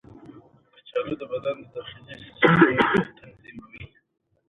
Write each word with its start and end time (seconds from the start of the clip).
کچالو 0.73 1.13
د 1.21 1.23
بدن 1.31 1.57
د 1.63 1.65
داخلي 1.73 2.13
سیسټم 2.23 3.07
تنظیموي. 3.17 3.83